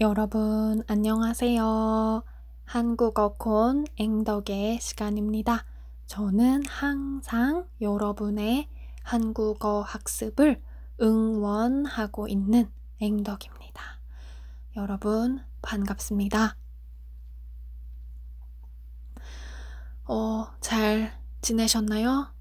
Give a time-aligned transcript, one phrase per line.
[0.00, 2.22] 여러분, 안녕하세요.
[2.64, 5.64] 한국어 콘 앵덕의 시간입니다.
[6.06, 8.68] 저는 항상 여러분의
[9.02, 10.62] 한국어 학습을
[11.02, 13.82] 응원하고 있는 앵덕입니다.
[14.76, 16.56] 여러분, 반갑습니다.
[20.04, 22.32] 어, 잘 지내셨나요?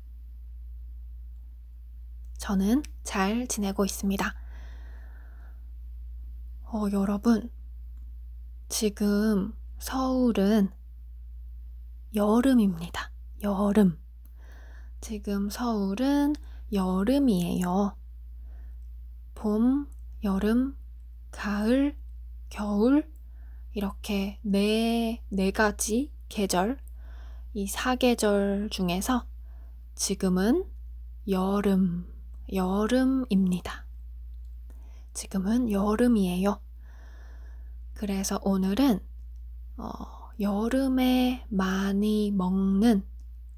[2.37, 4.46] 저는 잘 지내고 있습니다.
[6.69, 7.49] 어, 여러분,
[8.67, 10.69] 지금 서울은
[12.13, 13.09] 여름입니다.
[13.41, 13.97] 여름.
[14.99, 16.33] 지금 서울은
[16.73, 17.95] 여름이에요.
[19.33, 19.87] 봄,
[20.25, 20.75] 여름,
[21.31, 21.95] 가을,
[22.49, 23.09] 겨울,
[23.71, 26.79] 이렇게 네, 네 가지 계절,
[27.53, 29.25] 이 사계절 중에서
[29.95, 30.65] 지금은
[31.29, 32.13] 여름,
[32.51, 33.87] 여름입니다.
[35.13, 36.59] 지금은 여름이에요.
[37.97, 38.99] 그래서 오늘은
[39.77, 43.03] 어, 여름에 많이 먹는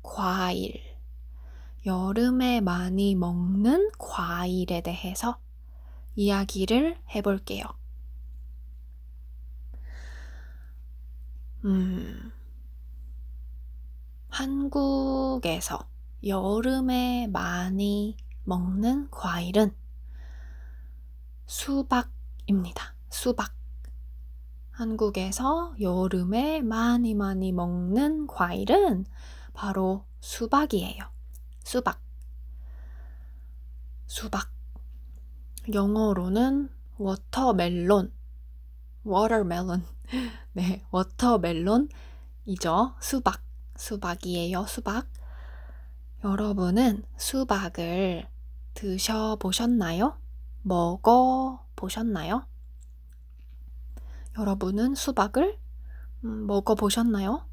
[0.01, 0.81] 과일,
[1.85, 5.39] 여름에 많이 먹는 과일에 대해서
[6.15, 7.65] 이야기를 해볼게요.
[11.65, 12.31] 음,
[14.29, 15.85] 한국에서
[16.25, 19.75] 여름에 많이 먹는 과일은
[21.45, 22.95] 수박입니다.
[23.09, 23.58] 수박.
[24.79, 29.05] 한국에서 여름에 많이 많이 먹는 과일은
[29.53, 31.03] 바로 수박이에요.
[31.65, 31.99] 수박.
[34.07, 34.49] 수박.
[35.73, 38.13] 영어로는 watermelon.
[39.05, 39.83] watermelon.
[40.53, 41.89] 네, watermelon이죠.
[43.01, 43.41] 수박.
[43.75, 44.65] 수박이에요.
[44.65, 45.09] 수박.
[46.23, 48.29] 여러분은 수박을
[48.75, 50.17] 드셔보셨나요?
[50.61, 52.45] 먹어 보셨나요?
[54.37, 55.57] 여러분은 수박을
[56.23, 57.47] 음, 먹어 보셨나요?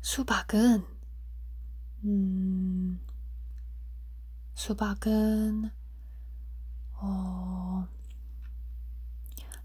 [0.00, 0.84] 수박은
[2.04, 3.00] 음,
[4.54, 5.70] 수박은
[6.94, 7.86] 어,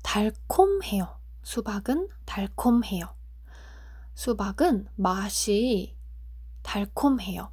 [0.03, 1.19] 달콤해요.
[1.43, 3.13] 수박은 달콤해요.
[4.13, 5.97] 수박은 맛이
[6.63, 7.51] 달콤해요.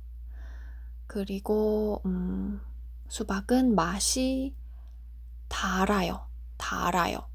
[1.06, 2.60] 그리고 음,
[3.08, 4.54] 수박은 맛이
[5.48, 6.26] 달아요.
[6.56, 7.31] 달아요.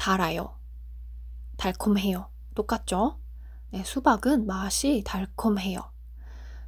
[0.00, 0.56] 달아요.
[1.58, 2.30] 달콤해요.
[2.54, 3.18] 똑같죠?
[3.68, 5.90] 네, 수박은 맛이 달콤해요.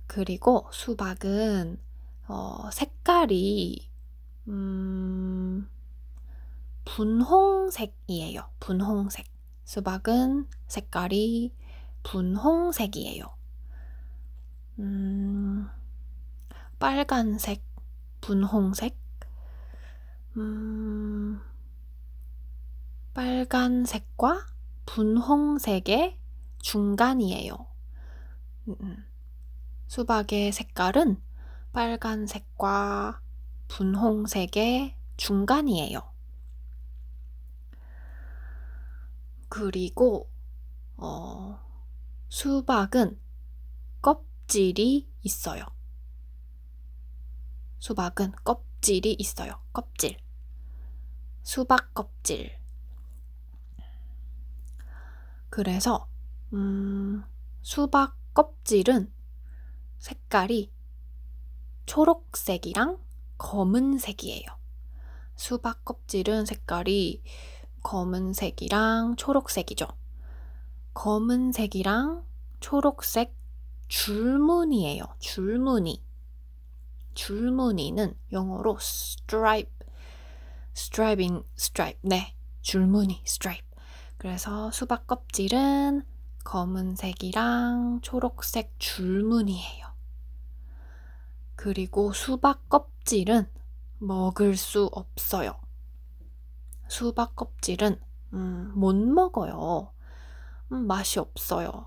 [0.07, 1.81] 그리고 수박은
[2.29, 3.89] 어, 색깔이
[4.49, 5.67] 음,
[6.85, 8.51] 분홍색이에요.
[8.61, 9.27] 분홍색.
[9.65, 11.55] 수박은 색깔이
[12.03, 13.25] 분홍색이에요.
[14.81, 15.71] 음,
[16.79, 17.65] 빨간색,
[18.21, 18.95] 분홍색,
[20.37, 21.41] 음,
[23.15, 24.47] 빨간색과
[24.87, 26.19] 분홍색의
[26.63, 27.67] 중간이에요.
[28.69, 29.05] 음, 음.
[29.87, 31.21] 수박의 색깔은
[31.73, 33.21] 빨간색과
[33.69, 36.11] 분홍색의 중간이에요.
[39.49, 40.31] 그리고
[40.97, 41.61] 어,
[42.31, 43.21] 수박은
[44.01, 45.67] 껍질이 있어요.
[47.79, 49.61] 수박은 껍질이 있어요.
[49.73, 50.17] 껍질.
[51.43, 52.62] 수박 껍질.
[55.53, 56.09] 그래서,
[56.55, 57.23] 음,
[57.61, 59.13] 수박 껍질은
[59.99, 60.73] 색깔이
[61.85, 62.99] 초록색이랑
[63.37, 64.47] 검은색이에요.
[65.37, 67.23] 수박 껍질은 색깔이
[67.83, 69.89] 검은색이랑 초록색이죠.
[70.95, 72.25] 검은색이랑
[72.61, 73.35] 초록색
[73.89, 75.05] 줄무늬예요.
[75.19, 76.03] 줄무늬.
[77.13, 79.87] 줄무늬는 영어로 stripe,
[80.75, 82.01] striping, stripe.
[82.01, 83.72] 네, 줄무늬, stripe.
[84.23, 86.05] 그래서 수박 껍질은
[86.45, 89.89] 검은색이랑 초록색 줄무늬예요.
[91.57, 93.51] 그리고 수박 껍질은
[93.99, 95.59] 먹을 수 없어요.
[96.87, 98.01] 수박 껍질은
[98.35, 99.93] 음, 못 먹어요.
[100.71, 101.85] 음, 맛이 없어요.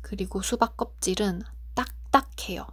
[0.00, 1.42] 그리고 수박 껍질은
[1.74, 2.68] 딱딱해요.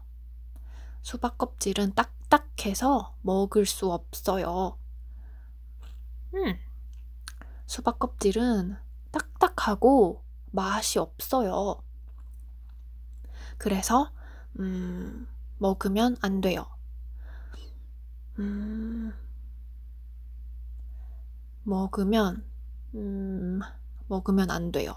[1.02, 4.78] 수박 껍질은 딱딱해서 먹을 수 없어요.
[6.36, 6.60] 음,
[7.66, 11.82] 수박 껍질은 딱딱하고 맛이 없어요.
[13.58, 14.12] 그래서,
[14.60, 15.28] 음,
[15.58, 16.66] 먹으면 안 돼요.
[18.40, 19.14] 음,
[21.64, 22.44] 먹으면,
[22.96, 23.60] 음,
[24.08, 24.96] 먹으면 안 돼요.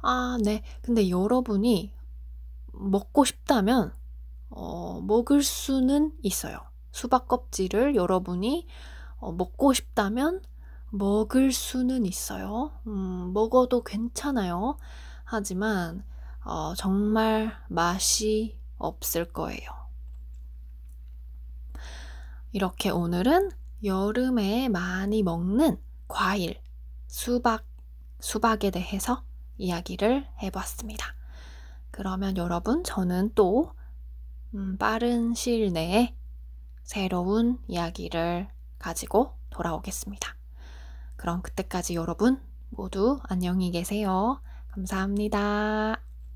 [0.00, 0.62] 아, 네.
[0.82, 1.92] 근데 여러분이
[2.72, 3.92] 먹고 싶다면
[4.50, 6.60] 어, 먹을 수는 있어요.
[6.92, 8.66] 수박 껍질을 여러분이
[9.18, 10.42] 어, 먹고 싶다면
[10.90, 12.72] 먹을 수는 있어요.
[12.86, 14.78] 음, 먹어도 괜찮아요.
[15.24, 16.04] 하지만
[16.44, 19.68] 어, 정말 맛이 없을 거예요.
[22.52, 23.50] 이렇게 오늘은
[23.84, 25.78] 여름에 많이 먹는
[26.08, 26.60] 과일,
[27.06, 27.66] 수박,
[28.20, 29.24] 수박에 대해서
[29.58, 31.14] 이야기를 해봤습니다.
[31.90, 33.72] 그러면 여러분, 저는 또
[34.54, 36.14] 음, 빠른 시일 내에
[36.82, 38.48] 새로운 이야기를
[38.78, 40.35] 가지고 돌아오겠습니다.
[41.16, 42.40] 그럼 그때까지 여러분
[42.70, 44.40] 모두 안녕히 계세요.
[44.70, 46.05] 감사합니다.